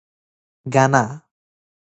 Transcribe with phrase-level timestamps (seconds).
[0.73, 1.03] گنه